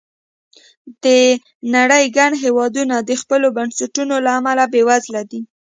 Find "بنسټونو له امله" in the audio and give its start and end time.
3.57-4.63